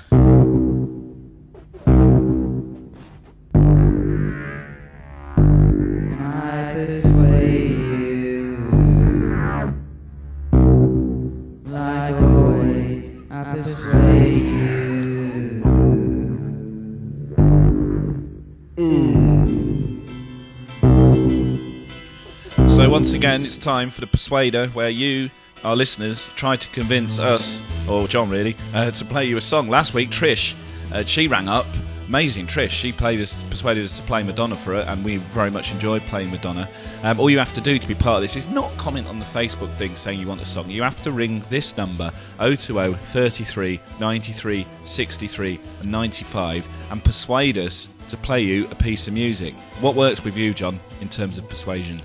[23.17, 25.31] Again, it's time for the Persuader, where you,
[25.65, 29.71] our listeners, try to convince us, or John really, uh, to play you a song.
[29.71, 30.55] Last week, Trish,
[30.93, 31.65] uh, she rang up.
[32.09, 32.71] Amazing, Trish.
[32.71, 36.03] She played us, persuaded us to play Madonna for her, and we very much enjoyed
[36.03, 36.69] playing Madonna.
[37.03, 39.19] Um, all you have to do to be part of this is not comment on
[39.19, 40.69] the Facebook thing saying you want a song.
[40.69, 47.89] You have to ring this number 020 33 93 63 and 95 and persuade us
[48.11, 49.55] to play you a piece of music.
[49.81, 51.99] What works with you, John, in terms of persuasion?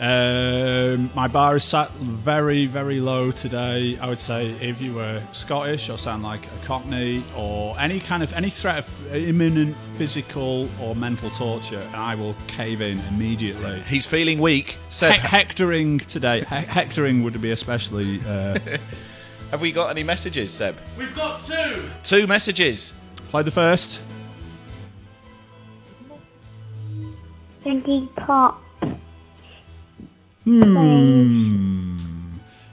[0.00, 3.98] Um, my bar is sat very, very low today.
[4.00, 8.22] I would say if you were Scottish or sound like a Cockney or any kind
[8.22, 13.80] of any threat of imminent physical or mental torture, I will cave in immediately.
[13.82, 14.78] He's feeling weak.
[14.88, 16.40] Seb, He- hectoring today.
[16.40, 18.20] He- hectoring would be especially.
[18.26, 18.58] Uh,
[19.50, 20.78] have we got any messages, Seb?
[20.96, 21.82] We've got two.
[22.04, 22.94] Two messages.
[23.28, 24.00] play the first.
[27.66, 28.62] Iggy Pop.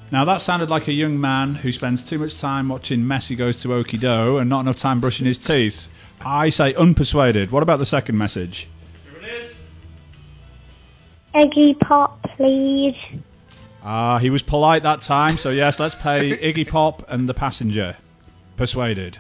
[0.10, 3.62] Now that sounded like a young man who spends too much time watching Messi goes
[3.62, 5.88] to Okie Doe and not enough time brushing his teeth.
[6.22, 7.52] I say unpersuaded.
[7.52, 8.68] What about the second message?
[9.04, 9.56] Here it is.
[11.36, 12.96] Iggy Pop, please.
[13.84, 17.98] Ah, he was polite that time, so yes, let's play Iggy Pop and the Passenger.
[18.56, 19.20] Persuaded.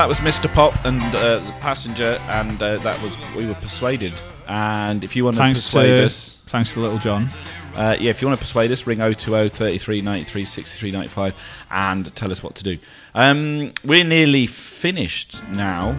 [0.00, 0.50] That was Mr.
[0.54, 4.14] Pop and uh, the passenger, and uh, that was we were persuaded.
[4.48, 7.28] And if you want to Thanks persuade to us, thanks to Little John.
[7.76, 11.34] uh, yeah, if you want to persuade us, ring 020 33 93 63 95
[11.70, 12.78] and tell us what to do.
[13.14, 15.92] Um, we're nearly finished now.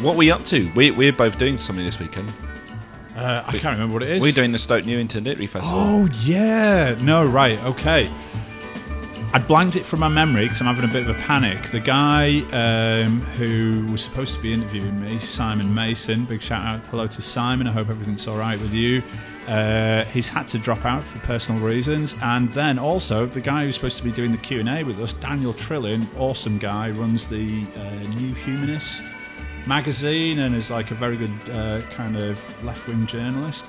[0.00, 0.72] What are we up to?
[0.74, 2.34] We, we're both doing something this weekend.
[3.14, 4.22] Uh, I can't remember what it is.
[4.22, 5.78] We're doing the Stoke Newington Literary Festival.
[5.78, 8.08] Oh yeah, no right, okay.
[9.36, 11.64] I'd blanked it from my memory because I'm having a bit of a panic.
[11.64, 16.24] The guy um, who was supposed to be interviewing me, Simon Mason.
[16.24, 17.66] Big shout out, hello to Simon.
[17.66, 19.02] I hope everything's all right with you.
[19.46, 23.74] Uh, he's had to drop out for personal reasons, and then also the guy who's
[23.74, 27.28] supposed to be doing the Q and A with us, Daniel Trilling, awesome guy, runs
[27.28, 29.02] the uh, New Humanist
[29.66, 33.66] magazine and is like a very good uh, kind of left-wing journalist.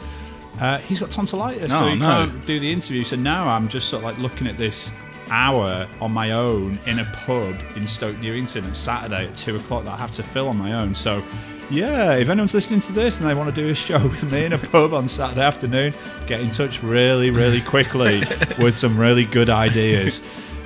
[0.62, 2.06] Uh, he's got tonsillitis, so Oh, he no.
[2.06, 3.04] can't do the interview.
[3.04, 4.92] So now I'm just sort of like looking at this
[5.30, 9.86] hour on my own in a pub in Stoke Newington on Saturday at two o'clock
[9.86, 10.96] that I have to fill on my own.
[10.96, 11.22] So,
[11.70, 14.46] yeah, if anyone's listening to this and they want to do a show with me
[14.46, 15.94] in a pub on Saturday afternoon,
[16.26, 18.24] get in touch really, really quickly
[18.60, 20.22] with some really good ideas.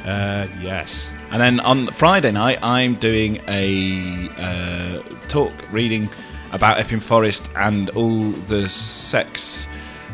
[0.06, 1.12] Uh, yes.
[1.32, 4.98] And then on Friday night, I'm doing a uh,
[5.28, 6.10] talk reading
[6.52, 9.68] about Epping Forest and all the sex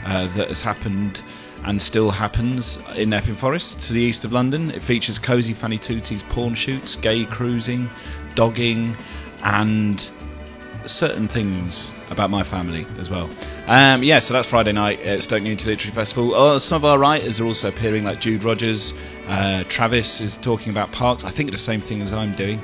[0.06, 1.24] uh, that has happened
[1.68, 4.72] and still happens in Epping Forest to the east of London.
[4.72, 7.90] It features Cosey Fanni Tutti's porn shoots, gay cruising,
[8.36, 8.96] dogging,
[9.44, 10.10] and
[10.86, 13.30] certain things about my family as well.
[13.68, 16.34] Um, yeah, so that's Friday night at Stoke Newington Literary Festival.
[16.34, 18.94] Oh, some of our writers are also appearing, like Jude Rogers.
[19.28, 21.26] Uh, Travis is talking about parks.
[21.26, 22.62] I think the same thing as I'm doing.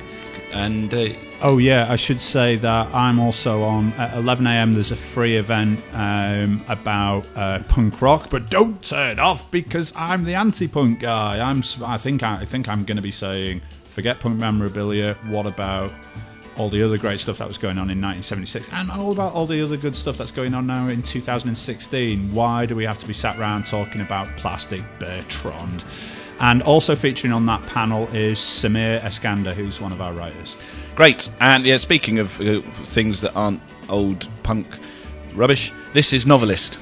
[0.54, 1.08] And uh,
[1.46, 4.72] Oh yeah, I should say that I'm also on at 11 a.m.
[4.72, 10.24] There's a free event um, about uh, punk rock, but don't turn off because I'm
[10.24, 11.46] the anti-punk guy.
[11.46, 11.62] I'm.
[11.84, 12.22] I think.
[12.22, 15.18] I, I think I'm going to be saying, forget punk memorabilia.
[15.26, 15.92] What about
[16.56, 19.44] all the other great stuff that was going on in 1976, and all about all
[19.44, 22.32] the other good stuff that's going on now in 2016?
[22.32, 25.84] Why do we have to be sat around talking about plastic Bertrand?
[26.40, 30.56] And also featuring on that panel is Samir Eskanda, who's one of our writers.
[30.94, 31.28] Great.
[31.40, 34.66] And yeah, speaking of uh, things that aren't old punk
[35.34, 35.72] rubbish.
[35.92, 36.78] This is Novelist.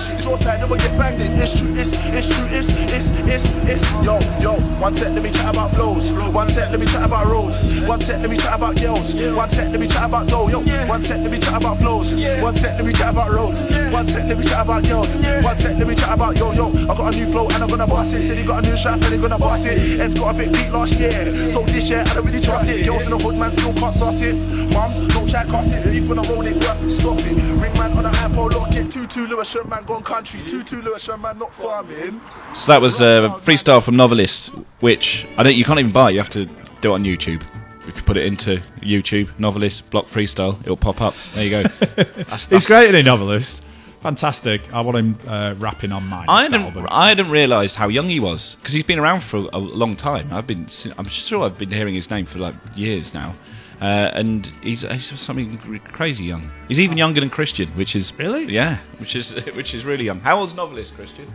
[0.00, 1.32] Shit, your side, never get banged in.
[1.38, 3.92] It's true, it's, it's true, it's, it's, it's, it's.
[4.04, 6.10] Yo, yo, one set, let me chat about flows.
[6.32, 7.54] One set, let me chat about road.
[7.86, 9.14] One set, let me chat about girls.
[9.14, 10.48] One set, let me chat about dough.
[10.48, 12.14] Yo, one set, let me chat about flows.
[12.14, 13.54] One set, let me chat about road.
[13.92, 15.14] One set, let me chat about girls.
[15.44, 16.70] One set, let me chat about yo, yo.
[16.70, 18.22] I got a new flow and I'm gonna boss it.
[18.22, 20.00] Said he got a new strap and he gonna boss it.
[20.00, 21.30] Ed's got a big beat last year.
[21.50, 22.86] So this year, I don't really trust it.
[22.86, 24.36] Girls in the hood, man, still can't sauce it.
[24.72, 25.84] Mums, don't try cost it.
[25.86, 27.24] Leave on the road, it worth it, stop it.
[27.60, 28.86] Ring man on the iPod, lock it.
[28.88, 30.40] 2-2 Lewisham, man, gone country.
[30.40, 32.20] 2-2 Lewisham, man, not farming.
[32.54, 34.48] So that was uh, freestyle from Novelist,
[34.80, 35.54] which I don't.
[35.54, 36.10] You can't even buy.
[36.10, 37.42] You have to do it on YouTube.
[37.88, 41.14] If you put it into YouTube, Novelist Block Freestyle, it'll pop up.
[41.34, 41.62] There you go.
[41.96, 43.62] That's, He's that's- great in a novelist.
[44.00, 44.72] Fantastic.
[44.72, 46.24] I want him uh, rapping on mine.
[46.28, 46.86] I next hadn't, album.
[46.90, 49.94] I hadn't realised how young he was because he's been around for a, a long
[49.94, 50.28] time.
[50.32, 53.34] I've been, I'm sure I've been hearing his name for like years now,
[53.80, 56.50] uh, and he's he's something crazy young.
[56.68, 58.44] He's even younger than Christian, which is Really?
[58.44, 60.20] yeah, which is which is really young.
[60.20, 61.26] How old's novelist Christian?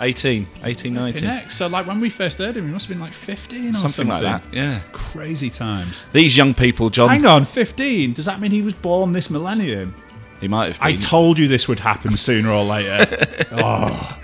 [0.00, 1.24] 18, 18, 19.
[1.28, 3.72] Next, so like when we first heard him, he must have been like 15 or
[3.72, 4.42] something, something, like that.
[4.52, 6.06] Yeah, Crazy times.
[6.12, 7.08] these young people, John.
[7.08, 8.12] Hang on, 15?
[8.12, 9.94] Does that mean he was born this millennium?
[10.40, 10.78] He might have.
[10.82, 13.44] I told you this would happen sooner or later.
[13.52, 14.18] oh,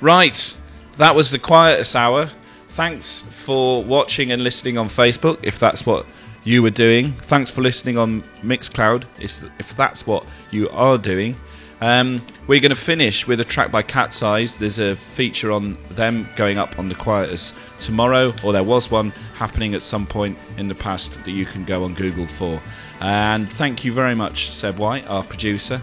[0.00, 0.54] Right,
[0.98, 2.26] that was the Quietus Hour.
[2.68, 6.06] Thanks for watching and listening on Facebook, if that's what
[6.44, 7.12] you were doing.
[7.12, 11.36] Thanks for listening on Mixcloud, if that's what you are doing.
[11.80, 14.56] Um, we're going to finish with a track by Cats Eyes.
[14.56, 19.10] There's a feature on them going up on the Quietus tomorrow, or there was one
[19.34, 22.60] happening at some point in the past that you can go on Google for.
[23.00, 25.82] And thank you very much, Seb White, our producer.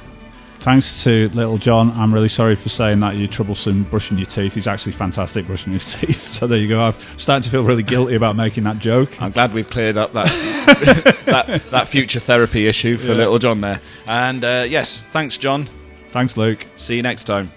[0.62, 1.91] Thanks to Little John.
[1.91, 4.53] I'm really sorry for saying that you're troublesome brushing your teeth.
[4.53, 6.16] He's actually fantastic brushing his teeth.
[6.16, 6.80] So there you go.
[6.82, 9.22] I'm starting to feel really guilty about making that joke.
[9.22, 10.28] I'm glad we've cleared up that
[11.26, 13.14] that, that future therapy issue for Yeah.
[13.18, 13.80] little John there.
[14.07, 15.68] And uh, yes, thanks, John.
[16.07, 16.66] Thanks, Luke.
[16.76, 17.51] See you next time.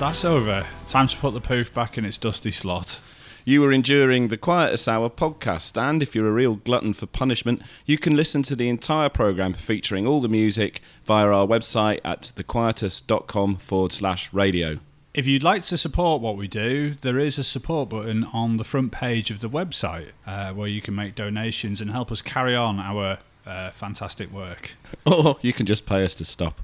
[0.00, 0.66] That's over.
[0.86, 3.00] Time to put the poof back in its dusty slot.
[3.44, 7.60] You were enduring the Quietus Hour podcast, and if you're a real glutton for punishment,
[7.84, 12.32] you can listen to the entire programme featuring all the music via our website at
[12.34, 14.78] thequietus.com forward slash radio.
[15.12, 18.64] If you'd like to support what we do, there is a support button on the
[18.64, 22.56] front page of the website uh, where you can make donations and help us carry
[22.56, 24.76] on our uh, fantastic work.
[25.04, 26.62] Or you can just pay us to stop.